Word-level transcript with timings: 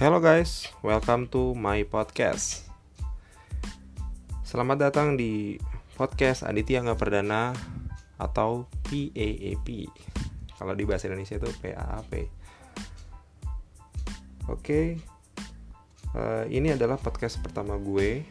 Hello 0.00 0.16
guys, 0.16 0.64
welcome 0.80 1.28
to 1.28 1.52
my 1.52 1.84
podcast. 1.84 2.64
Selamat 4.40 4.88
datang 4.88 5.12
di 5.12 5.60
podcast 5.92 6.40
Aditya 6.40 6.80
Nggak 6.80 6.96
Perdana 7.04 7.52
atau 8.16 8.64
PAAP. 8.88 9.92
Kalau 10.56 10.72
di 10.72 10.88
bahasa 10.88 11.04
Indonesia 11.04 11.36
itu 11.36 11.52
PAAP. 11.52 12.32
Oke, 14.48 14.96
uh, 16.16 16.48
ini 16.48 16.72
adalah 16.72 16.96
podcast 16.96 17.36
pertama 17.44 17.76
gue. 17.76 18.24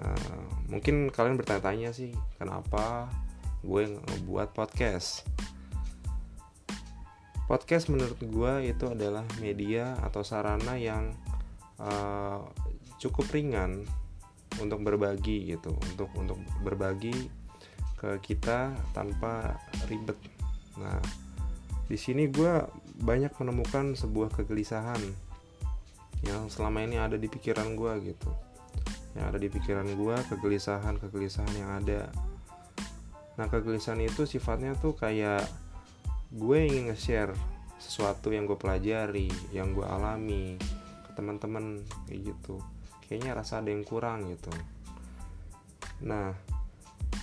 Uh, 0.00 0.40
mungkin 0.72 1.12
kalian 1.12 1.36
bertanya-tanya 1.36 1.92
sih, 1.92 2.16
kenapa 2.40 3.12
gue 3.60 3.92
ngebuat 3.92 4.56
podcast? 4.56 5.28
Podcast 7.48 7.88
menurut 7.88 8.20
gue 8.20 8.52
itu 8.68 8.84
adalah 8.92 9.24
media 9.40 9.96
atau 10.04 10.20
sarana 10.20 10.76
yang 10.76 11.16
uh, 11.80 12.44
cukup 13.00 13.24
ringan 13.32 13.88
untuk 14.60 14.84
berbagi 14.84 15.48
gitu 15.56 15.72
untuk 15.72 16.12
untuk 16.12 16.36
berbagi 16.60 17.32
ke 17.96 18.20
kita 18.20 18.76
tanpa 18.92 19.56
ribet. 19.88 20.20
Nah 20.76 21.00
di 21.88 21.96
sini 21.96 22.28
gue 22.28 22.68
banyak 23.00 23.32
menemukan 23.40 23.96
sebuah 23.96 24.28
kegelisahan 24.36 25.00
yang 26.28 26.52
selama 26.52 26.84
ini 26.84 27.00
ada 27.00 27.16
di 27.16 27.32
pikiran 27.32 27.72
gue 27.72 28.12
gitu. 28.12 28.30
Yang 29.16 29.24
ada 29.24 29.38
di 29.40 29.48
pikiran 29.48 29.88
gue 29.96 30.16
kegelisahan 30.28 31.00
kegelisahan 31.00 31.54
yang 31.56 31.70
ada. 31.80 32.12
Nah 33.40 33.48
kegelisahan 33.48 34.04
itu 34.04 34.28
sifatnya 34.28 34.76
tuh 34.76 34.92
kayak 34.92 35.48
gue 36.28 36.58
ingin 36.60 36.92
nge-share 36.92 37.32
sesuatu 37.80 38.28
yang 38.28 38.44
gue 38.44 38.58
pelajari 38.58 39.30
yang 39.54 39.72
gue 39.72 39.86
alami 39.86 40.60
ke 41.06 41.10
teman-teman 41.16 41.80
kayak 42.04 42.34
gitu. 42.34 42.60
Kayaknya 43.08 43.32
rasa 43.40 43.64
ada 43.64 43.72
yang 43.72 43.86
kurang 43.86 44.28
gitu. 44.28 44.52
Nah 46.04 46.36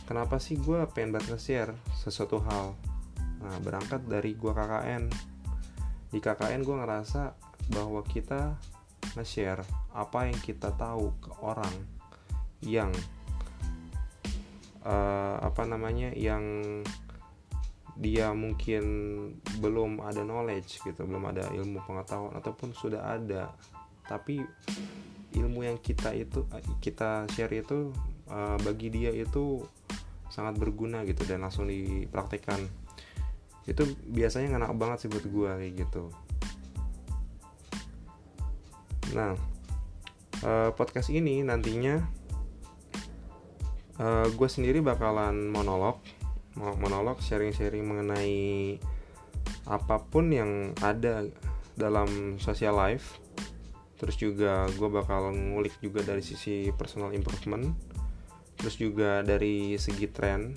kenapa 0.10 0.42
sih 0.42 0.58
gue 0.58 0.82
pengen 0.90 1.14
banget 1.14 1.38
nge-share 1.38 1.74
sesuatu 1.94 2.42
hal? 2.42 2.74
Nah 3.46 3.56
berangkat 3.62 4.02
dari 4.10 4.34
gue 4.34 4.52
KKN 4.52 5.04
di 6.10 6.20
KKN 6.24 6.62
gue 6.64 6.76
ngerasa 6.82 7.36
bahwa 7.76 8.02
kita 8.08 8.58
nge-share 9.14 9.62
apa 9.94 10.32
yang 10.32 10.40
kita 10.42 10.74
tahu 10.74 11.14
ke 11.22 11.32
orang 11.46 11.76
yang 12.64 12.90
uh, 14.82 15.38
apa 15.44 15.64
namanya 15.68 16.10
yang 16.16 16.44
dia 17.96 18.36
mungkin 18.36 18.84
belum 19.64 20.04
ada 20.04 20.28
knowledge 20.28 20.84
gitu 20.84 21.08
belum 21.08 21.32
ada 21.32 21.48
ilmu 21.56 21.80
pengetahuan 21.88 22.36
ataupun 22.36 22.76
sudah 22.76 23.16
ada. 23.16 23.56
Tapi 24.06 24.44
ilmu 25.36 25.64
yang 25.64 25.80
kita 25.80 26.12
itu 26.16 26.44
kita 26.84 27.28
share 27.32 27.56
itu 27.56 27.96
uh, 28.28 28.60
bagi 28.64 28.92
dia 28.92 29.12
itu 29.16 29.64
sangat 30.28 30.60
berguna 30.60 31.08
gitu 31.08 31.24
dan 31.24 31.48
langsung 31.48 31.72
dipraktekkan. 31.72 32.60
Itu 33.64 33.88
biasanya 34.12 34.60
enak 34.60 34.76
banget 34.76 35.08
sih 35.08 35.10
buat 35.10 35.26
gue 35.26 35.50
kayak 35.56 35.74
gitu. 35.88 36.04
Nah 39.16 39.40
uh, 40.44 40.70
podcast 40.76 41.08
ini 41.16 41.42
nantinya 41.48 42.04
uh, 44.04 44.28
gue 44.28 44.50
sendiri 44.52 44.84
bakalan 44.84 45.48
monolog 45.48 46.04
monolog 46.56 47.20
sharing-sharing 47.20 47.84
mengenai 47.84 48.80
apa 49.68 50.00
pun 50.00 50.32
yang 50.32 50.72
ada 50.80 51.28
dalam 51.76 52.40
social 52.40 52.76
life. 52.76 53.20
Terus 53.96 54.16
juga 54.20 54.68
gue 54.76 54.90
bakal 54.92 55.32
ngulik 55.32 55.76
juga 55.80 56.04
dari 56.04 56.24
sisi 56.24 56.72
personal 56.76 57.12
improvement. 57.12 57.76
Terus 58.56 58.76
juga 58.80 59.24
dari 59.24 59.76
segi 59.76 60.08
tren. 60.08 60.56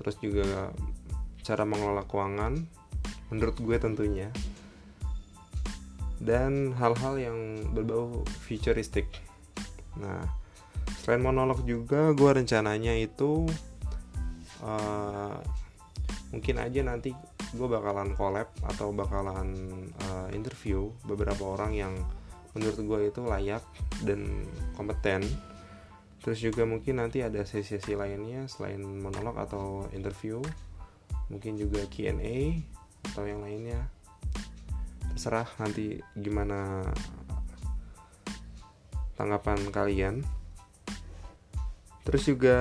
Terus 0.00 0.16
juga 0.20 0.72
cara 1.44 1.64
mengelola 1.64 2.04
keuangan 2.04 2.54
menurut 3.28 3.56
gue 3.60 3.76
tentunya. 3.76 4.28
Dan 6.18 6.74
hal-hal 6.76 7.14
yang 7.20 7.38
berbau 7.72 8.24
futuristik. 8.42 9.06
Nah 10.00 10.24
selain 11.04 11.24
monolog 11.24 11.64
juga 11.64 12.12
gue 12.12 12.30
rencananya 12.36 12.92
itu 13.00 13.48
uh, 14.62 15.36
mungkin 16.32 16.56
aja 16.60 16.80
nanti 16.84 17.12
gue 17.56 17.68
bakalan 17.68 18.12
collab 18.12 18.52
atau 18.60 18.92
bakalan 18.92 19.56
uh, 20.04 20.28
interview 20.36 20.92
beberapa 21.08 21.56
orang 21.56 21.72
yang 21.72 21.94
menurut 22.52 22.78
gue 22.80 23.00
itu 23.08 23.20
layak 23.24 23.64
dan 24.04 24.44
kompeten. 24.76 25.24
Terus 26.18 26.42
juga 26.42 26.66
mungkin 26.68 27.00
nanti 27.00 27.22
ada 27.22 27.46
sesi-sesi 27.46 27.94
lainnya 27.94 28.44
selain 28.50 28.82
monolog 28.82 29.38
atau 29.38 29.86
interview. 29.94 30.42
Mungkin 31.32 31.56
juga 31.56 31.84
Q&A 31.88 32.58
atau 33.14 33.24
yang 33.24 33.40
lainnya. 33.40 33.88
Terserah 35.14 35.48
nanti 35.62 36.02
gimana 36.18 36.84
tanggapan 39.16 39.58
kalian. 39.70 40.26
Terus 42.04 42.22
juga 42.24 42.58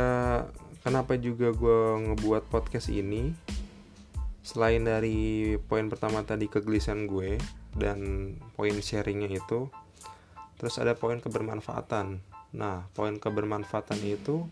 kenapa 0.87 1.19
juga 1.19 1.51
gue 1.51 1.79
ngebuat 2.07 2.47
podcast 2.47 2.87
ini? 2.87 3.35
Selain 4.39 4.79
dari 4.79 5.59
poin 5.67 5.91
pertama 5.91 6.23
tadi 6.23 6.47
kegelisahan 6.47 7.11
gue 7.11 7.35
dan 7.75 8.31
poin 8.55 8.71
sharingnya 8.71 9.35
itu 9.35 9.67
terus 10.55 10.79
ada 10.79 10.95
poin 10.95 11.19
kebermanfaatan. 11.19 12.23
Nah 12.55 12.87
poin 12.95 13.19
kebermanfaatan 13.19 13.99
itu 13.99 14.47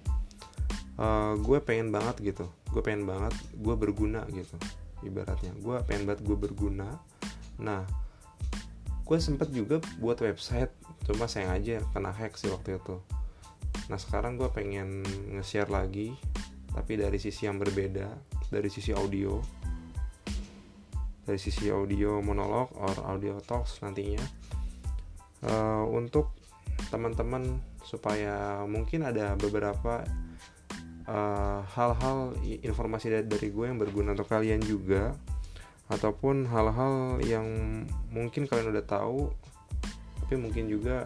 uh, 1.00 1.40
gue 1.40 1.64
pengen 1.64 1.96
banget 1.96 2.36
gitu. 2.36 2.52
Gue 2.68 2.84
pengen 2.84 3.08
banget 3.08 3.32
gue 3.56 3.76
berguna 3.80 4.28
gitu 4.28 4.60
ibaratnya. 5.08 5.56
Gue 5.64 5.80
pengen 5.88 6.04
banget 6.04 6.28
gue 6.28 6.36
berguna. 6.36 7.00
Nah 7.64 7.88
gue 9.08 9.18
sempet 9.24 9.56
juga 9.56 9.80
buat 10.04 10.20
website 10.20 10.76
cuma 11.08 11.32
sayang 11.32 11.56
aja 11.56 11.80
kena 11.96 12.12
hack 12.12 12.36
sih 12.36 12.52
waktu 12.52 12.76
itu 12.76 13.00
Nah 13.90 13.98
sekarang 14.02 14.38
gue 14.38 14.50
pengen 14.50 15.06
nge-share 15.38 15.70
lagi 15.70 16.14
Tapi 16.74 16.98
dari 16.98 17.22
sisi 17.22 17.46
yang 17.46 17.62
berbeda 17.62 18.08
Dari 18.50 18.70
sisi 18.70 18.92
audio. 18.92 19.38
Dari 21.26 21.40
sisi 21.40 21.70
audio 21.70 22.18
monolog 22.22 22.74
Or 22.78 22.98
audio 23.06 23.38
talks 23.42 23.82
nantinya. 23.86 24.22
Uh, 25.46 25.86
Untuk 25.94 26.34
teman-teman 26.90 27.62
Supaya 27.86 28.66
mungkin 28.66 29.06
ada 29.06 29.38
beberapa 29.38 30.02
eh, 31.06 31.60
hal-hal 31.62 32.34
uh, 32.34 32.66
informasi 32.66 33.14
dari, 33.14 33.26
dari 33.30 33.54
gue 33.54 33.70
yang 33.70 33.78
berguna 33.78 34.18
untuk 34.18 34.26
kalian 34.26 34.58
juga 34.66 35.14
ataupun 35.86 36.50
hal-hal 36.50 37.22
yang 37.22 37.46
mungkin 38.10 38.50
kalian 38.50 38.74
udah 38.74 38.86
tahu 38.90 39.30
tapi 40.26 40.42
mungkin 40.42 40.66
juga 40.66 41.06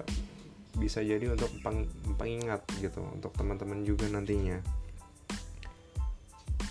bisa 0.77 1.01
jadi 1.01 1.33
untuk 1.33 1.49
pengingat 2.19 2.61
gitu 2.77 3.01
untuk 3.01 3.33
teman-teman 3.33 3.81
juga 3.81 4.05
nantinya. 4.11 4.61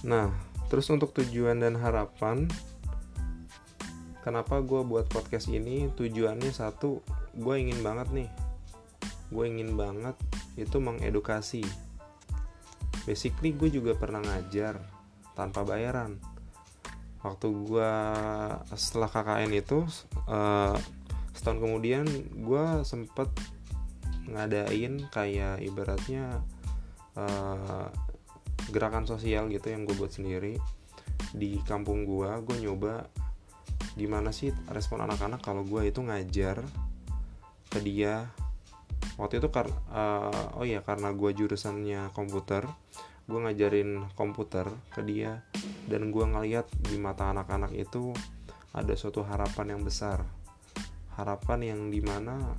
Nah 0.07 0.31
terus 0.69 0.87
untuk 0.93 1.17
tujuan 1.17 1.65
dan 1.65 1.81
harapan 1.81 2.47
kenapa 4.23 4.61
gue 4.61 4.85
buat 4.85 5.09
podcast 5.11 5.49
ini? 5.51 5.89
Tujuannya 5.97 6.53
satu 6.53 7.03
gue 7.35 7.55
ingin 7.59 7.81
banget 7.83 8.09
nih 8.13 8.31
gue 9.29 9.45
ingin 9.45 9.77
banget 9.77 10.17
itu 10.57 10.77
mengedukasi. 10.81 11.65
Basically 13.05 13.53
gue 13.57 13.69
juga 13.73 13.93
pernah 13.97 14.25
ngajar 14.25 14.81
tanpa 15.37 15.65
bayaran. 15.65 16.17
Waktu 17.21 17.47
gue 17.51 17.93
setelah 18.79 19.11
KKN 19.11 19.53
itu 19.53 19.85
uh, 20.29 20.77
setahun 21.37 21.61
kemudian 21.61 22.07
gue 22.41 22.65
sempet 22.83 23.29
ngadain 24.29 25.09
kayak 25.09 25.65
ibaratnya 25.65 26.45
uh, 27.17 27.89
gerakan 28.69 29.09
sosial 29.09 29.49
gitu 29.49 29.73
yang 29.73 29.89
gue 29.89 29.97
buat 29.97 30.13
sendiri. 30.13 30.61
Di 31.35 31.61
kampung 31.65 32.05
gue 32.05 32.31
gue 32.45 32.57
nyoba 32.63 33.09
gimana 33.99 34.31
sih 34.31 34.55
respon 34.71 35.03
anak-anak 35.03 35.43
kalau 35.43 35.67
gue 35.67 35.89
itu 35.89 36.01
ngajar 36.05 36.63
ke 37.69 37.79
dia. 37.81 38.29
Waktu 39.19 39.43
itu 39.43 39.51
kar 39.51 39.67
uh, 39.91 40.59
oh 40.59 40.67
ya 40.67 40.85
karena 40.87 41.11
gue 41.11 41.31
jurusannya 41.35 42.15
komputer 42.15 42.67
gue 43.29 43.39
ngajarin 43.45 44.09
komputer 44.17 44.69
ke 44.95 45.05
dia. 45.05 45.45
Dan 45.89 46.13
gue 46.13 46.25
ngeliat 46.25 46.69
di 46.85 46.97
mata 47.01 47.33
anak-anak 47.33 47.73
itu 47.77 48.13
ada 48.73 48.93
suatu 48.97 49.25
harapan 49.25 49.77
yang 49.77 49.83
besar. 49.85 50.25
Harapan 51.17 51.75
yang 51.75 51.81
di 51.91 51.99
mana 51.99 52.55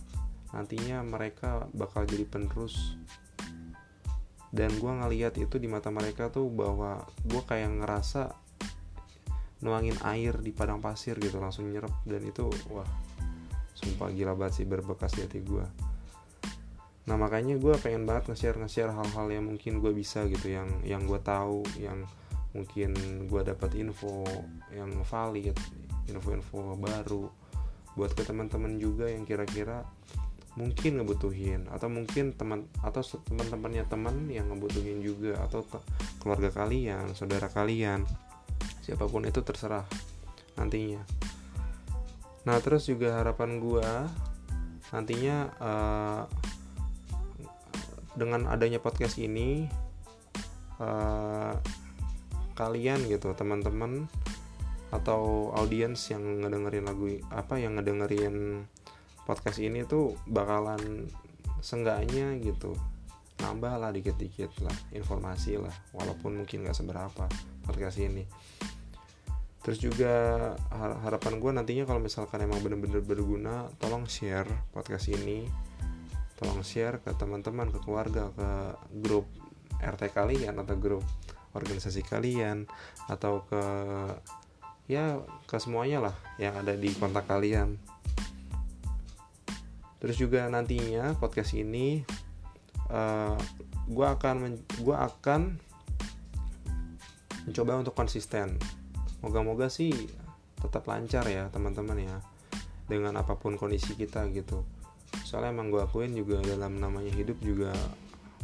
nantinya 0.55 1.05
mereka 1.05 1.69
bakal 1.73 2.05
jadi 2.05 2.25
penerus. 2.25 2.97
Dan 4.49 4.73
gue 4.81 4.91
ngeliat 4.91 5.37
itu 5.37 5.61
di 5.61 5.69
mata 5.69 5.93
mereka 5.93 6.33
tuh 6.33 6.49
bahwa 6.49 7.05
gue 7.21 7.41
kayak 7.45 7.69
ngerasa 7.85 8.33
nuangin 9.59 9.95
air 10.07 10.39
di 10.39 10.55
padang 10.55 10.79
pasir 10.79 11.19
gitu 11.19 11.35
langsung 11.39 11.67
nyerap 11.67 11.91
dan 12.07 12.23
itu 12.23 12.47
wah 12.71 12.87
sumpah 13.75 14.11
gila 14.11 14.35
banget 14.35 14.63
sih 14.63 14.65
berbekas 14.67 15.19
di 15.19 15.27
hati 15.27 15.39
gue 15.43 15.65
nah 17.07 17.19
makanya 17.19 17.59
gue 17.59 17.73
pengen 17.81 18.07
banget 18.07 18.31
nge-share 18.31 18.55
nge-share 18.59 18.93
hal-hal 18.93 19.27
yang 19.27 19.45
mungkin 19.49 19.83
gue 19.83 19.91
bisa 19.91 20.23
gitu 20.31 20.47
yang 20.47 20.69
yang 20.87 21.03
gue 21.03 21.19
tahu 21.19 21.65
yang 21.75 22.07
mungkin 22.55 22.95
gue 23.27 23.41
dapat 23.43 23.75
info 23.75 24.23
yang 24.71 24.93
valid 25.03 25.57
info-info 26.07 26.79
baru 26.79 27.27
buat 27.97 28.15
ke 28.15 28.23
teman-teman 28.23 28.79
juga 28.79 29.11
yang 29.11 29.27
kira-kira 29.27 29.83
mungkin 30.59 30.99
ngebutuhin 30.99 31.71
atau 31.71 31.87
mungkin 31.87 32.35
teman 32.35 32.67
atau 32.83 32.99
teman-temannya 33.31 33.87
teman 33.87 34.27
yang 34.27 34.51
ngebutuhin 34.51 34.99
juga 34.99 35.39
atau 35.47 35.63
keluarga 36.19 36.51
kalian 36.51 37.15
saudara 37.15 37.47
kalian 37.47 38.03
siapa 38.83 39.07
pun 39.07 39.23
itu 39.23 39.39
terserah 39.39 39.87
nantinya. 40.59 40.99
Nah 42.43 42.59
terus 42.59 42.91
juga 42.91 43.23
harapan 43.23 43.63
gue 43.63 43.87
nantinya 44.91 45.37
uh, 45.63 46.23
dengan 48.19 48.51
adanya 48.51 48.83
podcast 48.83 49.15
ini 49.15 49.71
uh, 50.83 51.55
kalian 52.59 53.07
gitu 53.07 53.31
teman-teman 53.31 54.11
atau 54.89 55.53
audiens 55.55 56.01
yang 56.09 56.43
ngedengerin 56.43 56.83
lagu 56.83 57.07
apa 57.29 57.61
yang 57.61 57.77
ngedengerin 57.77 58.65
podcast 59.29 59.61
ini 59.61 59.85
tuh 59.85 60.17
bakalan 60.25 61.05
senggaknya 61.61 62.33
gitu 62.41 62.73
nambah 63.45 63.77
lah 63.77 63.93
dikit-dikit 63.93 64.57
lah 64.65 64.73
informasi 64.89 65.61
lah 65.61 65.71
walaupun 65.93 66.41
mungkin 66.41 66.65
gak 66.65 66.73
seberapa 66.73 67.29
podcast 67.61 68.01
ini. 68.01 68.25
Terus 69.61 69.77
juga 69.77 70.13
harapan 71.05 71.37
gue 71.37 71.51
nantinya 71.61 71.85
kalau 71.85 72.01
misalkan 72.01 72.41
emang 72.41 72.57
bener-bener 72.65 73.05
berguna 73.05 73.69
tolong 73.77 74.09
share 74.09 74.49
podcast 74.73 75.13
ini. 75.13 75.45
Tolong 76.35 76.65
share 76.65 76.97
ke 77.03 77.13
teman-teman 77.13 77.69
ke 77.69 77.79
keluarga 77.85 78.33
ke 78.33 78.49
grup 78.97 79.29
RT 79.77 80.09
kalian 80.11 80.57
atau 80.57 80.75
grup 80.75 81.05
organisasi 81.53 82.01
kalian 82.01 82.65
atau 83.07 83.45
ke 83.45 83.63
ya 84.89 85.21
ke 85.45 85.57
semuanya 85.61 86.09
lah 86.09 86.15
yang 86.41 86.57
ada 86.57 86.73
di 86.73 86.89
kontak 86.97 87.29
kalian 87.29 87.77
terus 89.99 90.15
juga 90.15 90.47
nantinya 90.47 91.15
podcast 91.19 91.55
ini 91.55 92.03
uh, 92.89 93.35
eh, 93.35 93.37
gue 93.89 94.07
akan 94.07 94.35
gue 94.79 94.95
akan 94.95 95.41
mencoba 97.49 97.81
untuk 97.81 97.95
konsisten. 97.97 98.59
Moga-moga 99.19 99.67
sih 99.67 99.91
tetap 100.59 100.85
lancar 100.87 101.23
ya 101.27 101.47
teman-teman 101.49 101.97
ya 101.97 102.17
dengan 102.85 103.17
apa 103.19 103.35
pun 103.35 103.55
kondisi 103.57 103.95
kita 103.97 104.27
gitu. 104.31 104.63
Soalnya 105.25 105.55
emang 105.55 105.73
gue 105.73 105.81
akuin 105.81 106.13
juga 106.13 106.41
dalam 106.45 106.77
namanya 106.77 107.09
hidup 107.13 107.41
juga 107.41 107.73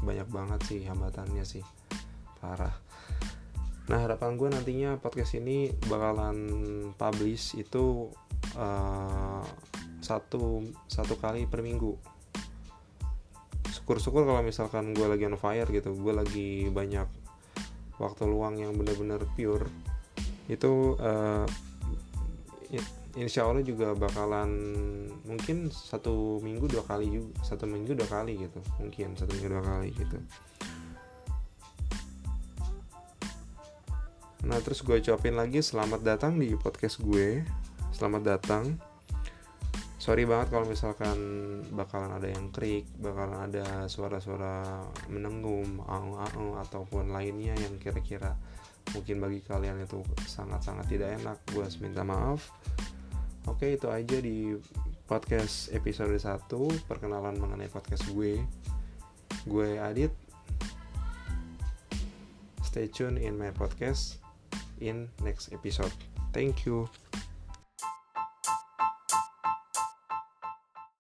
banyak 0.02 0.28
banget 0.28 0.60
sih 0.66 0.82
hambatannya 0.86 1.46
sih. 1.46 1.64
Parah. 2.42 2.74
Nah 3.86 4.02
harapan 4.02 4.34
gue 4.34 4.50
nantinya 4.50 4.98
podcast 4.98 5.38
ini 5.38 5.70
bakalan 5.86 6.38
publish 6.98 7.54
itu 7.62 8.10
uh, 8.58 9.46
satu 10.06 10.62
satu 10.86 11.18
kali 11.18 11.50
per 11.50 11.66
minggu. 11.66 11.98
Syukur-syukur 13.74 14.30
kalau 14.30 14.46
misalkan 14.46 14.94
gue 14.94 15.10
lagi 15.10 15.26
on 15.26 15.42
fire 15.42 15.66
gitu 15.74 15.98
gue 15.98 16.14
lagi 16.14 16.70
banyak 16.70 17.10
waktu 17.98 18.24
luang 18.30 18.62
yang 18.62 18.78
bener-bener 18.78 19.24
pure 19.34 19.66
itu 20.46 20.94
uh, 21.02 21.48
insya 23.16 23.48
Allah 23.48 23.64
juga 23.64 23.96
bakalan 23.96 24.52
mungkin 25.24 25.72
satu 25.72 26.44
minggu 26.44 26.68
dua 26.68 26.84
kali 26.84 27.08
juga 27.08 27.32
satu 27.42 27.66
minggu 27.66 27.96
dua 27.96 28.06
kali 28.06 28.36
gitu 28.46 28.60
mungkin 28.78 29.16
satu 29.16 29.32
minggu 29.34 29.50
dua 29.56 29.64
kali 29.64 29.90
gitu. 29.96 30.18
Nah 34.46 34.62
terus 34.62 34.86
gue 34.86 35.02
ucapin 35.02 35.34
lagi 35.34 35.64
selamat 35.64 36.06
datang 36.06 36.38
di 36.38 36.54
podcast 36.54 37.02
gue. 37.02 37.42
Selamat 37.96 38.38
datang 38.38 38.95
sorry 40.06 40.22
banget 40.30 40.54
kalau 40.54 40.70
misalkan 40.70 41.18
bakalan 41.74 42.14
ada 42.14 42.30
yang 42.30 42.54
krik 42.54 42.86
bakalan 43.02 43.50
ada 43.50 43.90
suara-suara 43.90 44.86
menenggum 45.10 45.82
aung 45.82 46.22
aung 46.22 46.62
ataupun 46.62 47.10
lainnya 47.10 47.58
yang 47.58 47.82
kira-kira 47.82 48.38
mungkin 48.94 49.18
bagi 49.18 49.42
kalian 49.42 49.82
itu 49.82 50.06
sangat-sangat 50.30 50.86
tidak 50.94 51.18
enak 51.18 51.42
gue 51.50 51.66
minta 51.82 52.06
maaf. 52.06 52.54
Oke 53.50 53.82
itu 53.82 53.90
aja 53.90 54.22
di 54.22 54.54
podcast 55.10 55.74
episode 55.74 56.14
1 56.14 56.54
Perkenalan 56.86 57.42
mengenai 57.42 57.66
podcast 57.74 58.06
gue. 58.14 58.46
Gue 59.50 59.82
Adit. 59.82 60.14
Stay 62.62 62.94
tune 62.94 63.18
in 63.18 63.42
my 63.42 63.50
podcast 63.58 64.22
In 64.78 65.10
next 65.26 65.50
episode. 65.50 65.94
Thank 66.30 66.70
you 66.70 66.86